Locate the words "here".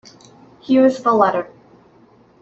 0.61-0.83